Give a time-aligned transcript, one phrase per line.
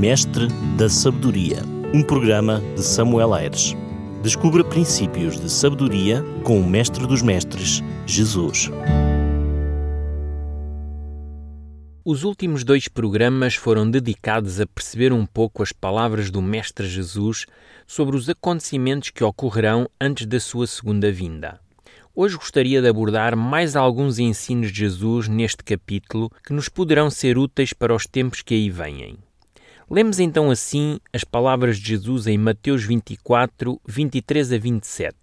[0.00, 0.48] Mestre
[0.78, 1.58] da Sabedoria,
[1.92, 3.76] um programa de Samuel Aires.
[4.22, 8.70] Descubra princípios de sabedoria com o Mestre dos Mestres, Jesus.
[12.02, 17.44] Os últimos dois programas foram dedicados a perceber um pouco as palavras do Mestre Jesus
[17.86, 21.60] sobre os acontecimentos que ocorrerão antes da sua segunda vinda.
[22.16, 27.36] Hoje gostaria de abordar mais alguns ensinos de Jesus neste capítulo que nos poderão ser
[27.36, 29.18] úteis para os tempos que aí vêm.
[29.92, 35.16] Lemos então assim as palavras de Jesus em Mateus 24, 23 a 27.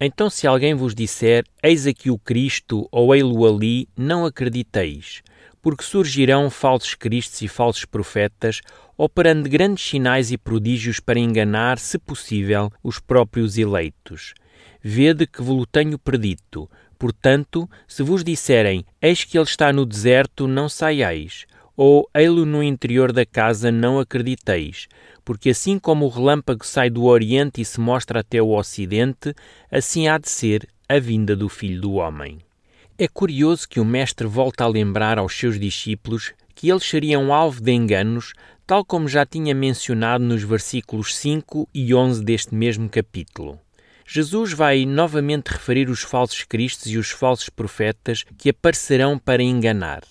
[0.00, 5.22] Então, se alguém vos disser, eis aqui o Cristo, ou ei-lo ali, não acrediteis,
[5.62, 8.62] porque surgirão falsos cristos e falsos profetas,
[8.96, 14.34] operando grandes sinais e prodígios para enganar, se possível, os próprios eleitos.
[14.82, 16.68] Vede que vos tenho predito.
[16.98, 21.46] Portanto, se vos disserem, eis que ele está no deserto, não saiais
[21.78, 24.88] ou ei-lo no interior da casa, não acrediteis,
[25.24, 29.32] porque assim como o relâmpago sai do Oriente e se mostra até o Ocidente,
[29.70, 32.38] assim há de ser a vinda do Filho do Homem.
[32.98, 37.60] É curioso que o Mestre volta a lembrar aos seus discípulos que eles seriam alvo
[37.60, 38.32] de enganos,
[38.66, 43.56] tal como já tinha mencionado nos versículos 5 e 11 deste mesmo capítulo.
[44.04, 50.02] Jesus vai novamente referir os falsos cristos e os falsos profetas que aparecerão para enganar.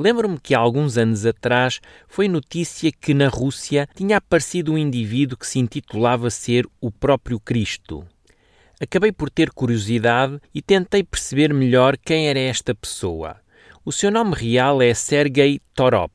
[0.00, 5.36] Lembro-me que há alguns anos atrás foi notícia que na Rússia tinha aparecido um indivíduo
[5.36, 8.02] que se intitulava ser o próprio Cristo.
[8.80, 13.36] Acabei por ter curiosidade e tentei perceber melhor quem era esta pessoa.
[13.84, 16.14] O seu nome real é Sergei Torop,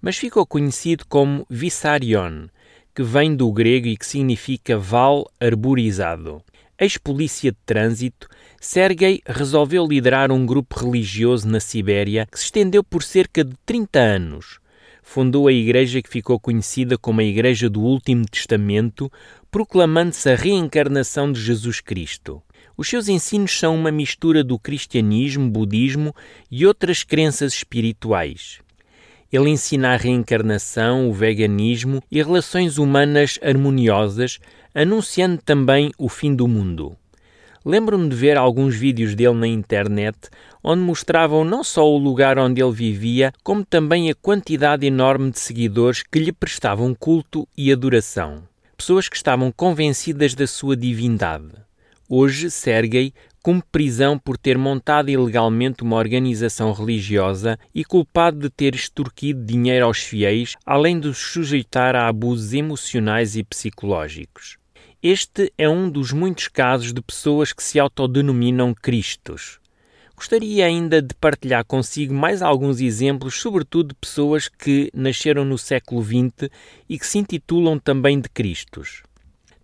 [0.00, 2.46] mas ficou conhecido como Vissarion,
[2.94, 6.42] que vem do grego e que significa val arborizado.
[6.78, 8.26] Ex-polícia de trânsito,
[8.62, 13.98] Sergei resolveu liderar um grupo religioso na Sibéria que se estendeu por cerca de 30
[13.98, 14.60] anos.
[15.02, 19.10] Fundou a igreja que ficou conhecida como a Igreja do Último Testamento,
[19.50, 22.42] proclamando-se a reencarnação de Jesus Cristo.
[22.76, 26.14] Os seus ensinos são uma mistura do cristianismo, budismo
[26.50, 28.60] e outras crenças espirituais.
[29.32, 34.38] Ele ensina a reencarnação, o veganismo e relações humanas harmoniosas,
[34.74, 36.99] anunciando também o fim do mundo.
[37.64, 40.16] Lembro-me de ver alguns vídeos dele na internet
[40.64, 45.38] onde mostravam não só o lugar onde ele vivia, como também a quantidade enorme de
[45.38, 48.42] seguidores que lhe prestavam culto e adoração.
[48.76, 51.52] Pessoas que estavam convencidas da sua divindade.
[52.08, 53.12] Hoje, Sergei
[53.42, 59.86] cumpre prisão por ter montado ilegalmente uma organização religiosa e culpado de ter extorquido dinheiro
[59.86, 64.59] aos fiéis, além de os sujeitar a abusos emocionais e psicológicos.
[65.02, 69.58] Este é um dos muitos casos de pessoas que se autodenominam Cristos.
[70.14, 76.04] Gostaria ainda de partilhar consigo mais alguns exemplos, sobretudo de pessoas que nasceram no século
[76.04, 76.50] XX
[76.86, 79.02] e que se intitulam também de Cristos.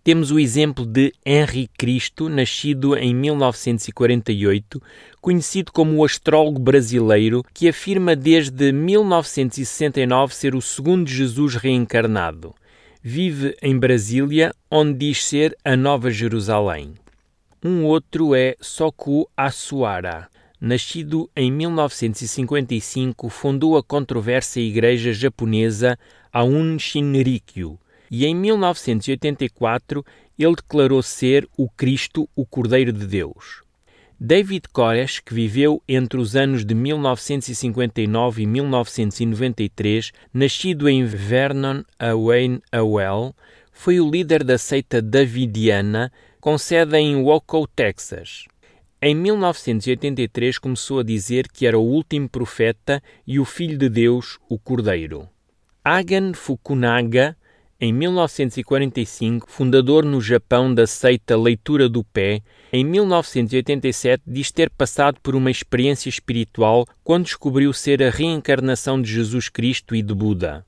[0.03, 4.81] Temos o exemplo de Henri Cristo, nascido em 1948,
[5.21, 12.55] conhecido como o astrólogo brasileiro, que afirma desde 1969 ser o segundo Jesus reencarnado.
[13.01, 16.93] Vive em Brasília, onde diz ser a Nova Jerusalém.
[17.63, 20.27] Um outro é Soku Asuara.
[20.59, 25.97] Nascido em 1955, fundou a controversa igreja japonesa
[26.33, 30.03] Aun Shinrikyo e em 1984
[30.37, 33.66] ele declarou ser o Cristo, o Cordeiro de Deus.
[34.19, 42.59] David Koresh, que viveu entre os anos de 1959 e 1993, nascido em Vernon, Wayne
[42.71, 43.35] Awell,
[43.71, 46.11] foi o líder da seita davidiana,
[46.41, 48.45] com sede em Waco, Texas.
[48.99, 54.39] Em 1983 começou a dizer que era o último profeta e o Filho de Deus,
[54.49, 55.29] o Cordeiro.
[55.83, 57.37] Hagan Fukunaga,
[57.79, 62.41] em 1945, fundador no Japão da seita Leitura do Pé,
[62.71, 69.11] em 1987 diz ter passado por uma experiência espiritual quando descobriu ser a reencarnação de
[69.11, 70.65] Jesus Cristo e de Buda.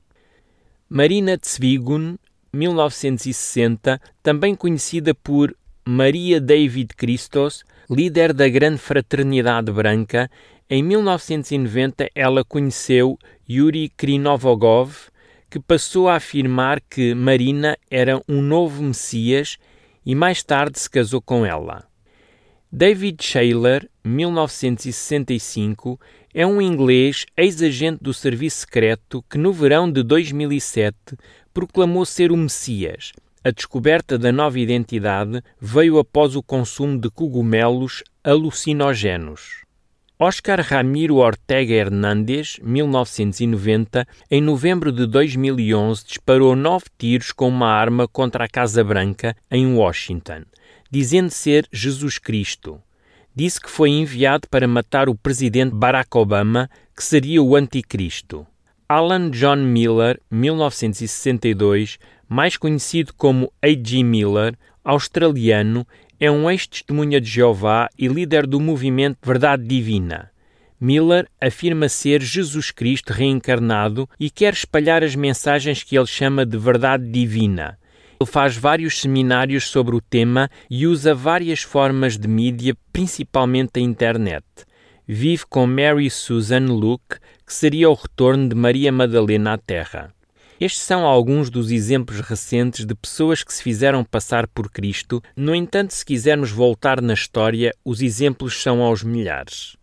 [0.88, 2.16] Marina Tsvigun,
[2.52, 5.54] 1960, também conhecida por
[5.86, 10.30] Maria David Christos, líder da Grande Fraternidade Branca,
[10.68, 13.18] em 1990 ela conheceu
[13.48, 15.10] Yuri Krinovogov,
[15.50, 19.58] que passou a afirmar que Marina era um novo Messias
[20.06, 21.89] e mais tarde se casou com ela.
[22.72, 25.98] David Shaler, 1965,
[26.32, 30.96] é um inglês ex-agente do serviço secreto que no verão de 2007
[31.52, 33.10] proclamou ser o Messias.
[33.42, 39.64] A descoberta da nova identidade veio após o consumo de cogumelos alucinógenos.
[40.16, 48.06] Oscar Ramiro Ortega Hernández, 1990, em novembro de 2011, disparou nove tiros com uma arma
[48.06, 50.42] contra a Casa Branca, em Washington,
[50.90, 52.80] dizendo ser Jesus Cristo.
[53.34, 58.46] Disse que foi enviado para matar o presidente Barack Obama, que seria o anticristo.
[58.88, 61.98] Alan John Miller, 1962,
[62.28, 64.02] mais conhecido como A.G.
[64.02, 65.86] Miller, australiano,
[66.18, 70.30] é um ex-testemunha de Jeová e líder do movimento Verdade Divina.
[70.80, 76.56] Miller afirma ser Jesus Cristo reencarnado e quer espalhar as mensagens que ele chama de
[76.56, 77.78] verdade divina.
[78.22, 83.80] Ele faz vários seminários sobre o tema e usa várias formas de mídia, principalmente a
[83.80, 84.44] internet.
[85.08, 90.12] Vive com Mary Susan Luke, que seria o retorno de Maria Madalena à Terra.
[90.60, 95.22] Estes são alguns dos exemplos recentes de pessoas que se fizeram passar por Cristo.
[95.34, 99.79] No entanto, se quisermos voltar na história, os exemplos são aos milhares.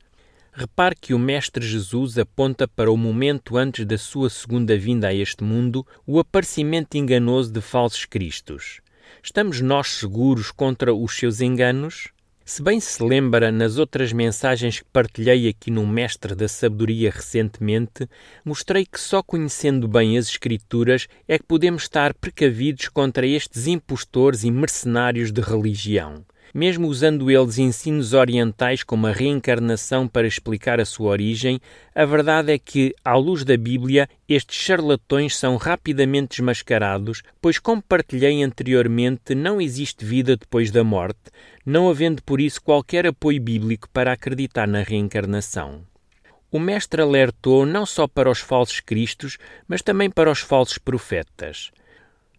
[0.60, 5.14] Repare que o Mestre Jesus aponta para o momento antes da sua segunda vinda a
[5.14, 8.82] este mundo, o aparecimento enganoso de falsos cristos.
[9.22, 12.08] Estamos nós seguros contra os seus enganos?
[12.44, 18.10] Se bem se lembra, nas outras mensagens que partilhei aqui no Mestre da Sabedoria recentemente,
[18.44, 24.44] mostrei que só conhecendo bem as Escrituras é que podemos estar precavidos contra estes impostores
[24.44, 26.26] e mercenários de religião.
[26.54, 31.60] Mesmo usando eles ensinos orientais como a reencarnação para explicar a sua origem,
[31.94, 37.82] a verdade é que, à luz da Bíblia, estes charlatões são rapidamente desmascarados, pois, como
[37.82, 41.32] partilhei anteriormente, não existe vida depois da morte,
[41.66, 45.82] não havendo por isso qualquer apoio bíblico para acreditar na reencarnação.
[46.50, 51.72] O Mestre alertou não só para os falsos cristos, mas também para os falsos profetas.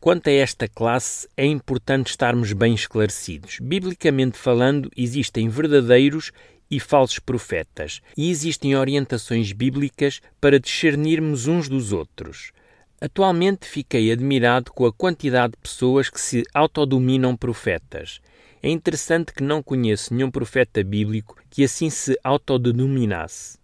[0.00, 3.59] Quanto a esta classe, é importante estarmos bem esclarecidos.
[3.61, 6.31] Biblicamente falando, existem verdadeiros
[6.71, 12.53] e falsos profetas, e existem orientações bíblicas para discernirmos uns dos outros.
[13.00, 18.21] Atualmente fiquei admirado com a quantidade de pessoas que se autodominam profetas.
[18.62, 23.59] É interessante que não conheço nenhum profeta bíblico que assim se autodenominasse.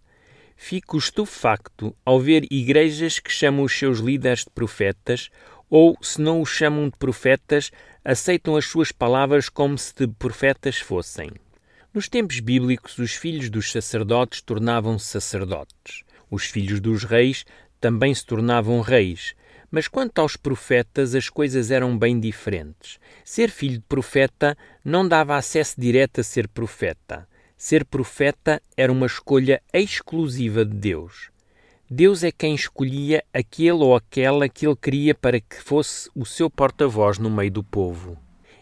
[0.57, 5.29] Fico estupefacto ao ver igrejas que chamam os seus líderes de profetas
[5.69, 7.71] ou, se não os chamam de profetas,
[8.03, 11.31] aceitam as suas palavras como se de profetas fossem.
[11.93, 16.03] Nos tempos bíblicos, os filhos dos sacerdotes tornavam-se sacerdotes.
[16.29, 17.45] Os filhos dos reis
[17.79, 19.33] também se tornavam reis.
[19.71, 22.99] Mas quanto aos profetas, as coisas eram bem diferentes.
[23.23, 27.27] Ser filho de profeta não dava acesso direto a ser profeta.
[27.57, 31.29] Ser profeta era uma escolha exclusiva de Deus.
[31.89, 36.49] Deus é quem escolhia aquele ou aquela que ele queria para que fosse o seu
[36.49, 38.17] porta-voz no meio do povo.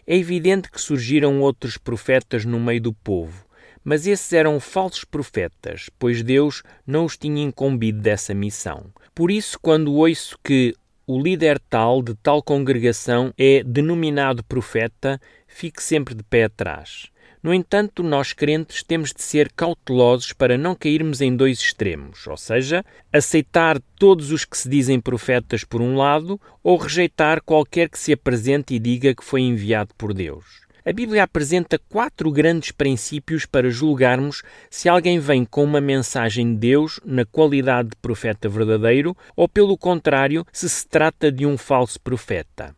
[0.06, 3.46] É evidente que surgiram outros profetas no meio do povo,
[3.82, 8.92] mas esses eram falsos profetas, pois Deus não os tinha incumbido dessa missão.
[9.14, 10.74] Por isso, quando ouço que
[11.06, 17.10] o líder tal de tal congregação é denominado profeta, fique sempre de pé atrás.
[17.42, 22.38] No entanto, nós crentes temos de ser cautelosos para não cairmos em dois extremos, ou
[22.38, 22.82] seja,
[23.12, 28.14] aceitar todos os que se dizem profetas por um lado ou rejeitar qualquer que se
[28.14, 30.64] apresente e diga que foi enviado por Deus.
[30.86, 36.60] A Bíblia apresenta quatro grandes princípios para julgarmos se alguém vem com uma mensagem de
[36.60, 41.98] Deus na qualidade de profeta verdadeiro ou, pelo contrário, se se trata de um falso
[41.98, 42.76] profeta.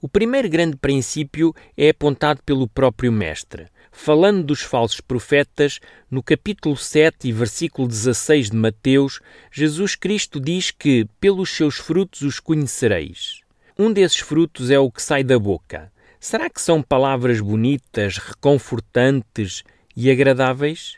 [0.00, 5.78] O primeiro grande princípio é apontado pelo próprio Mestre falando dos falsos profetas,
[6.10, 9.20] no capítulo 7 e versículo 16 de Mateus,
[9.52, 13.40] Jesus Cristo diz que pelos seus frutos os conhecereis.
[13.78, 15.92] Um desses frutos é o que sai da boca.
[16.18, 19.62] Será que são palavras bonitas, reconfortantes
[19.96, 20.96] e agradáveis?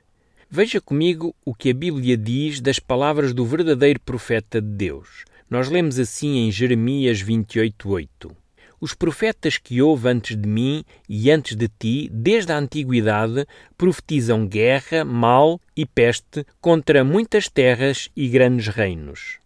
[0.48, 5.24] Veja comigo o que a Bíblia diz das palavras do verdadeiro profeta de Deus.
[5.50, 8.34] Nós lemos assim em Jeremias 28:8.
[8.80, 14.46] Os profetas que houve antes de mim e antes de ti, desde a antiguidade, profetizam
[14.46, 19.38] guerra, mal e peste contra muitas terras e grandes reinos.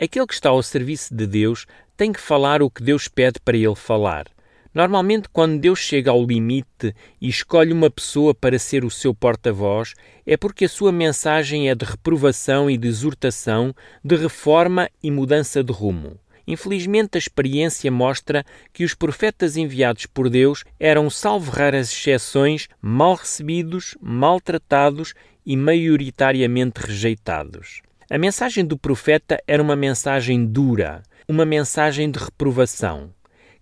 [0.00, 1.66] Aquele que está ao serviço de Deus
[1.96, 4.26] tem que falar o que Deus pede para ele falar.
[4.74, 9.92] Normalmente, quando Deus chega ao limite e escolhe uma pessoa para ser o seu porta-voz,
[10.26, 15.62] é porque a sua mensagem é de reprovação e de exortação, de reforma e mudança
[15.62, 16.18] de rumo.
[16.46, 23.14] Infelizmente, a experiência mostra que os profetas enviados por Deus eram, salvo raras exceções, mal
[23.14, 25.14] recebidos, maltratados
[25.46, 27.82] e maioritariamente rejeitados.
[28.10, 33.12] A mensagem do profeta era uma mensagem dura, uma mensagem de reprovação.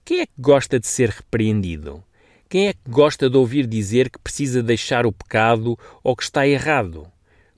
[0.04, 2.02] Quem é que gosta de ser repreendido?
[2.48, 6.48] Quem é que gosta de ouvir dizer que precisa deixar o pecado ou que está
[6.48, 7.06] errado?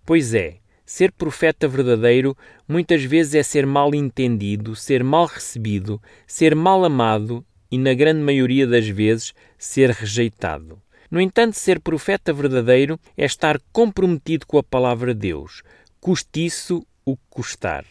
[0.05, 0.59] Pois é,
[0.93, 2.37] ser profeta verdadeiro
[2.69, 8.21] muitas vezes é ser mal entendido, ser mal recebido, ser mal amado e, na grande
[8.21, 10.79] maioria das vezes, ser rejeitado.
[11.11, 15.63] No entanto, ser profeta verdadeiro é estar comprometido com a palavra de Deus,
[15.99, 17.87] custe isso o que custar.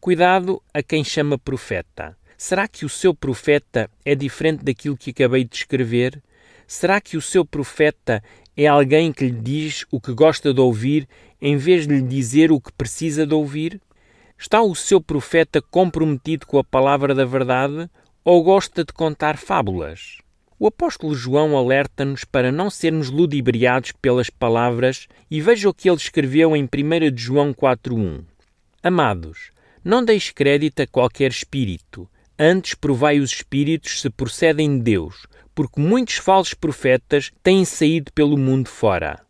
[0.00, 2.18] Cuidado a quem chama profeta.
[2.36, 6.20] Será que o seu profeta é diferente daquilo que acabei de descrever?
[6.66, 8.20] Será que o seu profeta
[8.56, 11.06] é alguém que lhe diz o que gosta de ouvir
[11.40, 13.80] em vez de lhe dizer o que precisa de ouvir?
[14.38, 17.88] Está o seu profeta comprometido com a palavra da verdade
[18.24, 20.18] ou gosta de contar fábulas?
[20.58, 25.98] O apóstolo João alerta-nos para não sermos ludibriados pelas palavras e veja o que ele
[25.98, 26.68] escreveu em 1
[27.14, 28.24] João 4.1.
[28.82, 29.50] Amados,
[29.84, 35.80] não deis crédito a qualquer espírito, antes provai os espíritos se procedem de Deus, porque
[35.80, 39.25] muitos falsos profetas têm saído pelo mundo fora.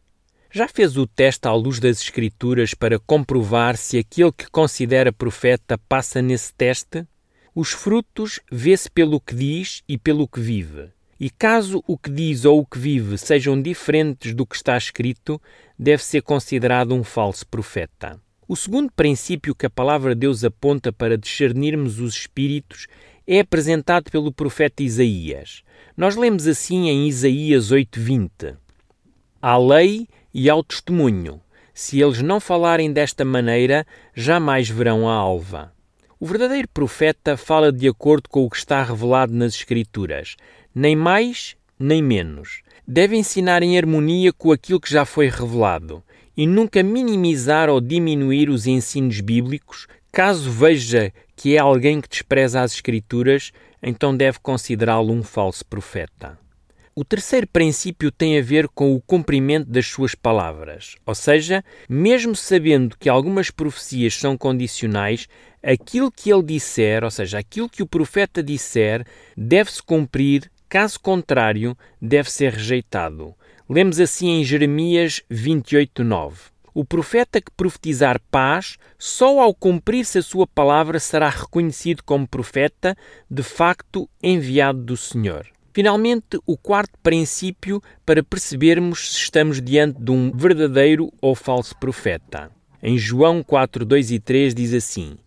[0.56, 5.76] Já fez o teste à luz das Escrituras para comprovar se aquele que considera profeta
[5.76, 7.06] passa nesse teste?
[7.54, 10.88] Os frutos vê-se pelo que diz e pelo que vive.
[11.20, 15.38] E caso o que diz ou o que vive sejam diferentes do que está escrito,
[15.78, 18.18] deve ser considerado um falso profeta.
[18.48, 22.86] O segundo princípio que a palavra de Deus aponta para discernirmos os espíritos
[23.26, 25.62] é apresentado pelo profeta Isaías.
[25.94, 28.56] Nós lemos assim em Isaías 8:20:
[29.42, 31.40] Há lei e ao testemunho.
[31.72, 35.72] Se eles não falarem desta maneira, jamais verão a alva.
[36.20, 40.36] O verdadeiro profeta fala de acordo com o que está revelado nas Escrituras,
[40.74, 42.60] nem mais nem menos.
[42.86, 46.02] Deve ensinar em harmonia com aquilo que já foi revelado
[46.36, 49.86] e nunca minimizar ou diminuir os ensinos bíblicos.
[50.12, 53.52] Caso veja que é alguém que despreza as Escrituras,
[53.82, 56.38] então deve considerá-lo um falso profeta.
[56.98, 62.34] O terceiro princípio tem a ver com o cumprimento das suas palavras, ou seja, mesmo
[62.34, 65.28] sabendo que algumas profecias são condicionais,
[65.62, 71.76] aquilo que ele disser, ou seja, aquilo que o profeta disser, deve-se cumprir Caso contrário,
[72.02, 73.34] deve ser rejeitado.
[73.70, 76.50] Lemos assim em Jeremias 28:9.
[76.74, 82.96] O profeta que profetizar paz, só ao cumprir-se a sua palavra será reconhecido como profeta,
[83.30, 85.55] de facto enviado do Senhor.
[85.76, 92.50] Finalmente, o quarto princípio para percebermos se estamos diante de um verdadeiro ou falso profeta.
[92.83, 95.18] Em João 4, 2 e 3 diz assim: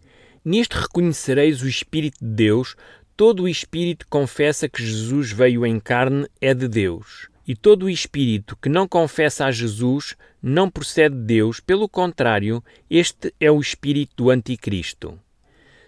[0.43, 2.75] Nisto reconhecereis o Espírito de Deus,
[3.15, 7.29] Todo o espírito confessa que Jesus veio em carne é de Deus.
[7.45, 12.63] E todo o espírito que não confessa a Jesus não procede de Deus, pelo contrário,
[12.89, 15.19] este é o espírito do Anticristo.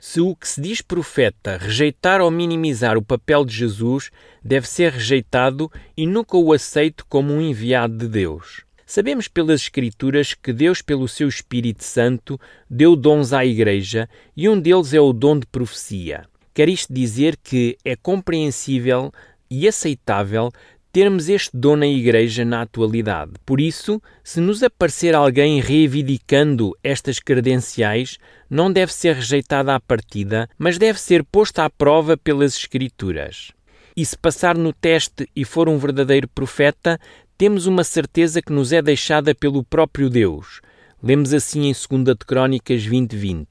[0.04, 4.10] Se o que se diz profeta rejeitar ou minimizar o papel de Jesus,
[4.44, 8.66] deve ser rejeitado e nunca o aceito como um enviado de Deus.
[8.84, 14.60] Sabemos pelas Escrituras que Deus, pelo seu Espírito Santo, deu dons à Igreja e um
[14.60, 16.26] deles é o dom de profecia.
[16.52, 19.14] Quer isto dizer que é compreensível
[19.52, 20.52] e aceitável
[20.92, 23.34] termos este dom na Igreja na atualidade.
[23.46, 28.18] Por isso, se nos aparecer alguém reivindicando estas credenciais,
[28.50, 33.52] não deve ser rejeitada à partida, mas deve ser posta à prova pelas Escrituras.
[33.96, 37.00] E se passar no teste e for um verdadeiro profeta,
[37.38, 40.62] temos uma certeza que nos é deixada pelo próprio Deus.
[41.02, 43.16] Lemos assim em 2 de Crónicas 20:20.
[43.16, 43.48] 20.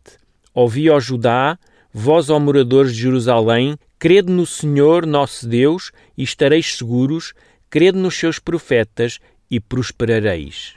[0.55, 1.59] Ouvi, ó Judá,
[1.93, 7.35] Vós, ó moradores de Jerusalém, crede no Senhor nosso Deus e estareis seguros,
[7.69, 9.19] crede nos seus profetas
[9.51, 10.73] e prosperareis.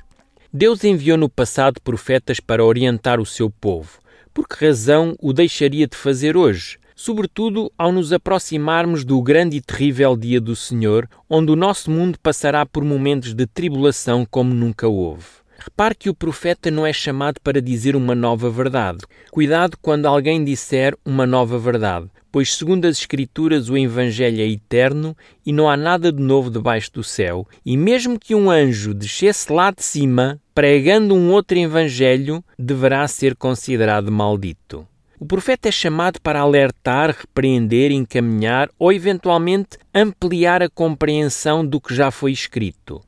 [0.52, 3.98] Deus enviou no passado profetas para orientar o seu povo.
[4.34, 6.78] Por que razão o deixaria de fazer hoje?
[6.94, 12.20] Sobretudo ao nos aproximarmos do grande e terrível dia do Senhor, onde o nosso mundo
[12.22, 15.26] passará por momentos de tribulação como nunca houve.
[15.58, 19.00] Repare que o profeta não é chamado para dizer uma nova verdade.
[19.32, 25.16] Cuidado quando alguém disser uma nova verdade, pois, segundo as Escrituras, o Evangelho é eterno
[25.46, 27.48] e não há nada de novo debaixo do céu.
[27.64, 33.36] E mesmo que um anjo descesse lá de cima, pregando um outro Evangelho, deverá ser
[33.36, 34.88] considerado maldito.
[35.20, 41.94] O profeta é chamado para alertar, repreender, encaminhar ou, eventualmente, ampliar a compreensão do que
[41.94, 43.00] já foi escrito.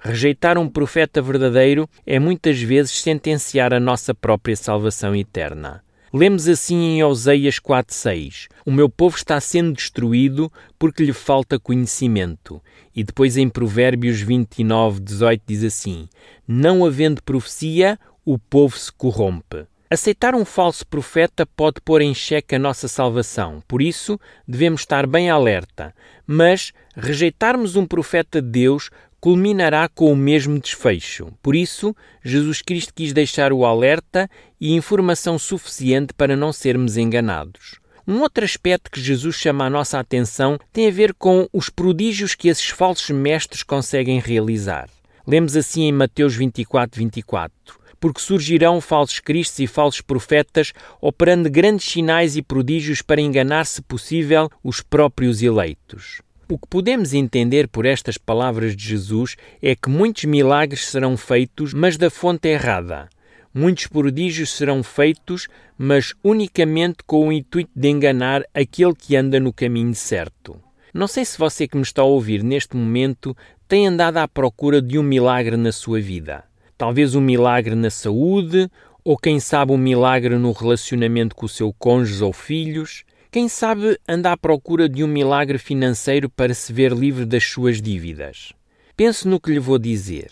[0.00, 5.84] Rejeitar um profeta verdadeiro é muitas vezes sentenciar a nossa própria salvação eterna.
[6.12, 12.62] Lemos assim em Oseias 4:6: O meu povo está sendo destruído porque lhe falta conhecimento.
[12.94, 16.08] E depois em Provérbios 29:18 diz assim:
[16.46, 19.66] Não havendo profecia, o povo se corrompe.
[19.90, 25.06] Aceitar um falso profeta pode pôr em xeque a nossa salvação, por isso devemos estar
[25.06, 25.94] bem alerta.
[26.26, 28.88] Mas rejeitarmos um profeta de Deus
[29.20, 31.32] culminará com o mesmo desfecho.
[31.42, 37.81] Por isso, Jesus Cristo quis deixar o alerta e informação suficiente para não sermos enganados.
[38.06, 42.34] Um outro aspecto que Jesus chama a nossa atenção tem a ver com os prodígios
[42.34, 44.88] que esses falsos mestres conseguem realizar.
[45.26, 51.88] Lemos assim em Mateus 24, 24 porque surgirão falsos cristos e falsos profetas, operando grandes
[51.88, 56.20] sinais e prodígios para enganar, se possível, os próprios eleitos.
[56.48, 61.72] O que podemos entender por estas palavras de Jesus é que muitos milagres serão feitos,
[61.72, 63.08] mas da fonte errada.
[63.54, 69.52] Muitos prodígios serão feitos, mas unicamente com o intuito de enganar aquele que anda no
[69.52, 70.58] caminho certo.
[70.94, 73.36] Não sei se você que me está a ouvir neste momento
[73.68, 76.44] tem andado à procura de um milagre na sua vida.
[76.76, 78.70] Talvez um milagre na saúde,
[79.04, 83.04] ou quem sabe um milagre no relacionamento com o seu cônjuge ou filhos.
[83.30, 87.80] Quem sabe anda à procura de um milagre financeiro para se ver livre das suas
[87.80, 88.52] dívidas.
[88.96, 90.30] Pense no que lhe vou dizer.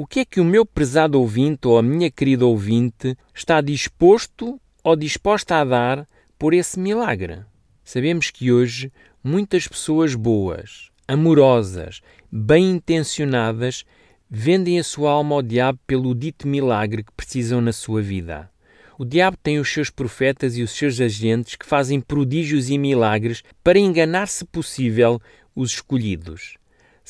[0.00, 4.60] O que é que o meu prezado ouvinte ou a minha querida ouvinte está disposto
[4.84, 6.06] ou disposta a dar
[6.38, 7.40] por esse milagre?
[7.82, 8.92] Sabemos que hoje
[9.24, 12.00] muitas pessoas boas, amorosas,
[12.30, 13.84] bem intencionadas
[14.30, 18.48] vendem a sua alma ao diabo pelo dito milagre que precisam na sua vida.
[18.96, 23.42] O diabo tem os seus profetas e os seus agentes que fazem prodígios e milagres
[23.64, 25.20] para enganar, se possível,
[25.56, 26.56] os escolhidos.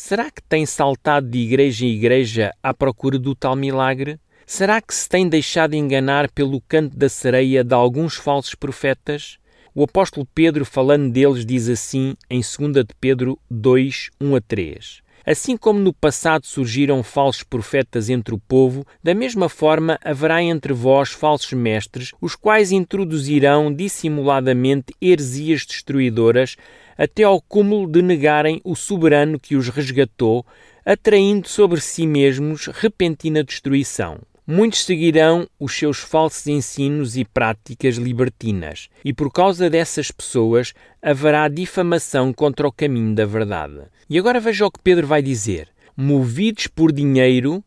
[0.01, 4.17] Será que tem saltado de igreja em igreja à procura do tal milagre?
[4.47, 9.39] Será que se tem deixado enganar pelo canto da sereia de alguns falsos profetas?
[9.75, 15.03] O apóstolo Pedro, falando deles, diz assim em 2 de Pedro 2, 1 a 3.
[15.27, 20.73] Assim como no passado surgiram falsos profetas entre o povo, da mesma forma haverá entre
[20.73, 26.57] vós falsos mestres, os quais introduzirão dissimuladamente heresias destruidoras,
[26.99, 30.45] até ao cúmulo de negarem o soberano que os resgatou,
[30.85, 34.19] atraindo sobre si mesmos repentina destruição.
[34.51, 41.47] Muitos seguirão os seus falsos ensinos e práticas libertinas, e por causa dessas pessoas haverá
[41.49, 43.83] difamação contra o caminho da verdade.
[44.09, 47.63] E agora veja o que Pedro vai dizer: Movidos por dinheiro,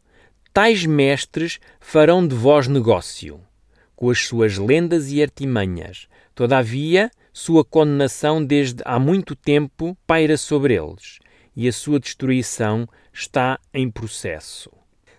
[0.51, 3.39] tais mestres farão de vós negócio,
[3.95, 6.07] com as suas lendas e artimanhas.
[6.33, 11.19] Todavia, sua condenação desde há muito tempo paira sobre eles,
[11.55, 14.71] e a sua destruição está em processo.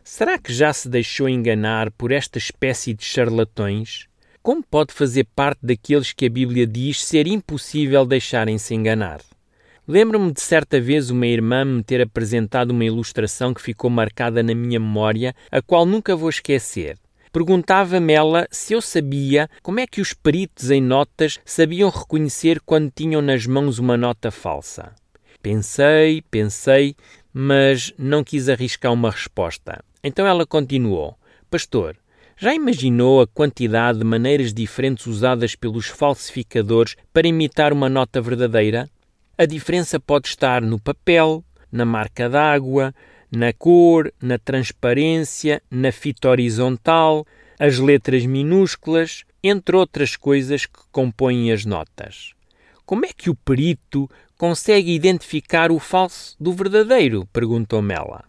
[0.05, 4.09] Será que já se deixou enganar por esta espécie de charlatões?
[4.43, 9.21] Como pode fazer parte daqueles que a Bíblia diz ser impossível deixarem-se enganar?
[9.87, 14.55] Lembro-me de certa vez uma irmã me ter apresentado uma ilustração que ficou marcada na
[14.55, 16.99] minha memória, a qual nunca vou esquecer.
[17.33, 22.93] Perguntava-me ela se eu sabia como é que os peritos em notas sabiam reconhecer quando
[22.95, 24.93] tinham nas mãos uma nota falsa.
[25.43, 26.95] Pensei, pensei,
[27.33, 29.83] mas não quis arriscar uma resposta.
[30.05, 31.17] Então ela continuou:
[31.51, 31.97] Pastor,
[32.37, 38.91] já imaginou a quantidade de maneiras diferentes usadas pelos falsificadores para imitar uma nota verdadeira?
[39.39, 42.95] A diferença pode estar no papel, na marca d'água,
[43.33, 47.27] na cor, na transparência, na fita horizontal,
[47.59, 52.35] as letras minúsculas, entre outras coisas que compõem as notas.
[52.85, 57.27] Como é que o perito consegue identificar o falso do verdadeiro?
[57.33, 58.25] perguntou-me ela.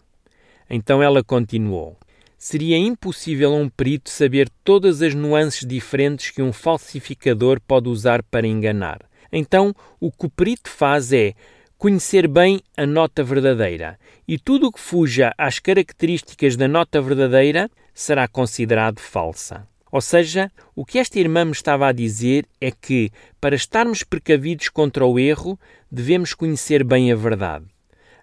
[0.70, 1.98] Então ela continuou:
[2.38, 8.22] Seria impossível a um perito saber todas as nuances diferentes que um falsificador pode usar
[8.22, 9.00] para enganar.
[9.30, 11.34] Então, o que o perito faz é
[11.76, 17.70] conhecer bem a nota verdadeira, e tudo o que fuja às características da nota verdadeira
[17.92, 19.66] será considerado falsa.
[19.92, 24.68] Ou seja, o que esta irmã me estava a dizer é que, para estarmos precavidos
[24.68, 25.58] contra o erro,
[25.88, 27.66] devemos conhecer bem a verdade.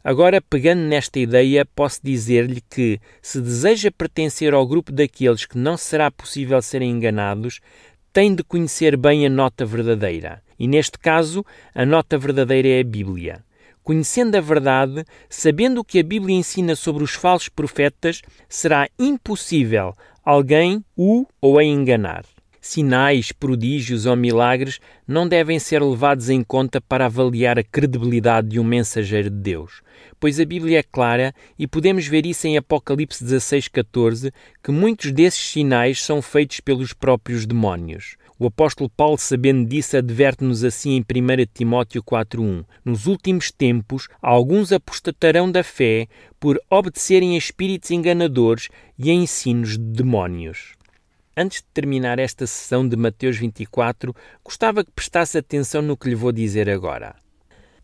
[0.04, 5.78] Agora, pegando nesta ideia, posso dizer-lhe que, se deseja pertencer ao grupo daqueles que não
[5.78, 7.62] será possível serem enganados,
[8.12, 10.42] tem de conhecer bem a nota verdadeira.
[10.60, 13.46] E neste caso, a nota verdadeira é a Bíblia.
[13.84, 19.94] Conhecendo a verdade, sabendo o que a Bíblia ensina sobre os falsos profetas, será impossível
[20.24, 22.24] alguém o ou a enganar
[22.62, 28.60] sinais, prodígios ou milagres não devem ser levados em conta para avaliar a credibilidade de
[28.60, 29.82] um mensageiro de Deus,
[30.20, 34.32] pois a Bíblia é clara e podemos ver isso em Apocalipse 16:14,
[34.64, 38.16] que muitos desses sinais são feitos pelos próprios demónios.
[38.42, 44.72] O apóstolo Paulo, sabendo disso, adverte-nos assim em 1 Timóteo 4:1: Nos últimos tempos, alguns
[44.72, 46.08] apostatarão da fé
[46.40, 50.74] por obedecerem a espíritos enganadores e a ensinos de demónios.
[51.38, 54.12] Antes de terminar esta sessão de Mateus 24,
[54.44, 57.14] gostava que prestasse atenção no que lhe vou dizer agora.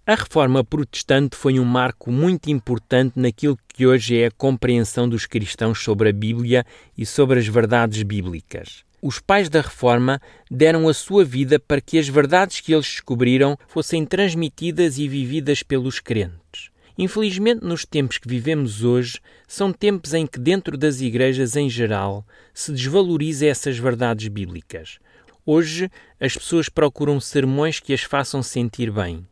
[0.07, 5.27] A reforma protestante foi um marco muito importante naquilo que hoje é a compreensão dos
[5.27, 6.65] cristãos sobre a Bíblia
[6.97, 8.86] e sobre as verdades bíblicas.
[9.01, 13.57] Os pais da reforma deram a sua vida para que as verdades que eles descobriram
[13.67, 16.71] fossem transmitidas e vividas pelos crentes.
[16.97, 22.25] Infelizmente, nos tempos que vivemos hoje, são tempos em que, dentro das igrejas em geral,
[22.53, 24.97] se desvaloriza essas verdades bíblicas.
[25.45, 29.27] Hoje, as pessoas procuram sermões que as façam sentir bem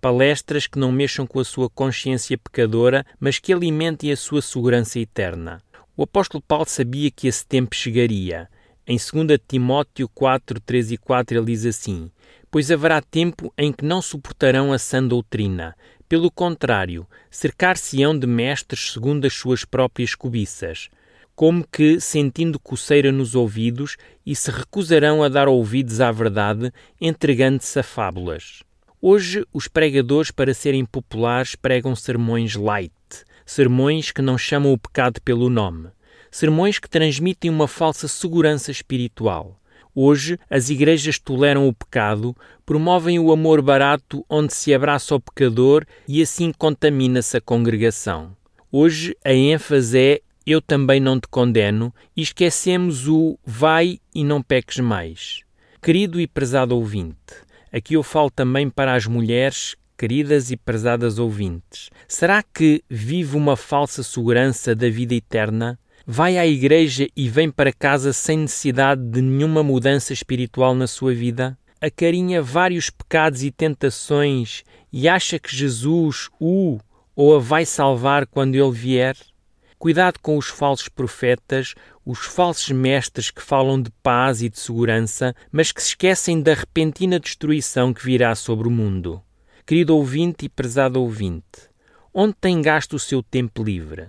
[0.00, 4.98] palestras que não mexam com a sua consciência pecadora, mas que alimentem a sua segurança
[4.98, 5.62] eterna.
[5.96, 8.48] O apóstolo Paulo sabia que esse tempo chegaria.
[8.92, 12.10] Em 2 Timóteo 4, 3 e 4 ele diz assim:
[12.50, 15.76] Pois haverá tempo em que não suportarão a sã doutrina.
[16.08, 20.88] Pelo contrário, cercar-se-ão de mestres segundo as suas próprias cobiças,
[21.36, 27.78] como que, sentindo coceira nos ouvidos, e se recusarão a dar ouvidos à verdade, entregando-se
[27.78, 28.64] a fábulas.
[29.00, 32.92] Hoje, os pregadores, para serem populares, pregam sermões light,
[33.46, 35.90] sermões que não chamam o pecado pelo nome,
[36.30, 39.58] sermões que transmitem uma falsa segurança espiritual.
[39.94, 45.84] Hoje, as igrejas toleram o pecado, promovem o amor barato onde se abraça o pecador
[46.06, 48.36] e assim contamina-se a congregação.
[48.70, 54.42] Hoje, a ênfase é eu também não te condeno e esquecemos o vai e não
[54.42, 55.42] peques mais.
[55.82, 57.16] Querido e prezado ouvinte,
[57.72, 61.88] Aqui eu falo também para as mulheres queridas e prezadas ouvintes.
[62.08, 65.78] Será que vive uma falsa segurança da vida eterna?
[66.06, 71.12] Vai à igreja e vem para casa sem necessidade de nenhuma mudança espiritual na sua
[71.14, 71.58] vida?
[71.80, 76.78] Acarinha vários pecados e tentações e acha que Jesus o
[77.14, 79.16] ou a vai salvar quando ele vier?
[79.78, 85.34] Cuidado com os falsos profetas, os falsos mestres que falam de paz e de segurança,
[85.52, 89.22] mas que se esquecem da repentina destruição que virá sobre o mundo.
[89.66, 91.70] Querido ouvinte e prezado ouvinte,
[92.12, 94.08] onde tem gasto o seu tempo livre?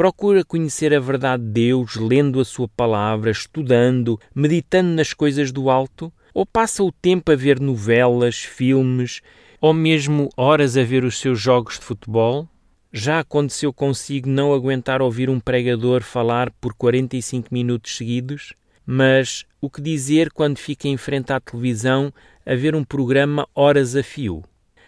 [0.00, 5.68] Procura conhecer a verdade de Deus lendo a sua palavra, estudando, meditando nas coisas do
[5.68, 6.10] alto?
[6.32, 9.20] Ou passa o tempo a ver novelas, filmes,
[9.60, 12.48] ou mesmo horas a ver os seus jogos de futebol?
[12.90, 18.54] Já aconteceu consigo não aguentar ouvir um pregador falar por 45 minutos seguidos?
[18.86, 22.10] Mas o que dizer quando fica em frente à televisão
[22.46, 24.42] a ver um programa horas a fio?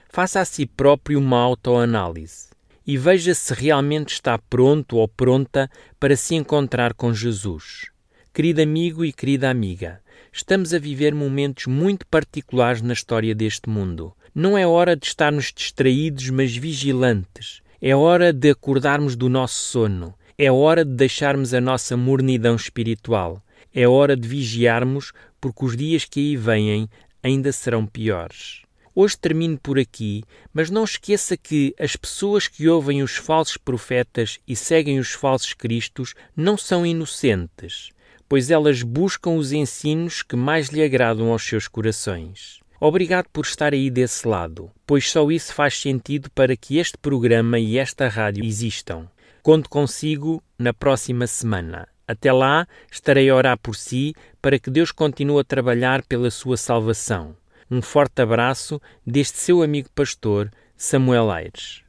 [0.08, 2.51] Faça a si próprio uma autoanálise
[2.86, 7.90] e veja se realmente está pronto ou pronta para se encontrar com Jesus.
[8.32, 10.00] Querido amigo e querida amiga,
[10.32, 14.14] estamos a viver momentos muito particulares na história deste mundo.
[14.34, 20.14] Não é hora de estarmos distraídos, mas vigilantes é hora de acordarmos do nosso sono.
[20.38, 23.42] É hora de deixarmos a nossa mornidão espiritual.
[23.74, 26.88] É hora de vigiarmos, porque os dias que aí vêm
[27.20, 28.62] ainda serão piores.
[28.94, 34.38] Hoje termino por aqui, mas não esqueça que as pessoas que ouvem os falsos profetas
[34.46, 37.90] e seguem os falsos cristos não são inocentes,
[38.28, 42.60] pois elas buscam os ensinos que mais lhe agradam aos seus corações.
[42.78, 47.58] Obrigado por estar aí desse lado, pois só isso faz sentido para que este programa
[47.58, 49.08] e esta rádio existam.
[49.42, 51.88] Conto consigo na próxima semana.
[52.06, 56.56] Até lá, estarei a orar por si para que Deus continue a trabalhar pela sua
[56.56, 57.36] salvação.
[57.72, 61.82] Um forte abraço deste seu amigo pastor, Samuel Aires.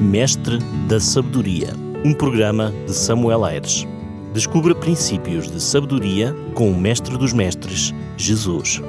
[0.00, 0.56] Mestre
[0.88, 3.86] da Sabedoria, um programa de Samuel Aires.
[4.32, 8.80] Descubra princípios de sabedoria com o Mestre dos Mestres, Jesus.